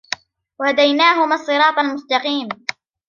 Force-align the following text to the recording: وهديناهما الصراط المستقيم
وهديناهما 0.59 1.35
الصراط 1.35 1.79
المستقيم 1.79 2.49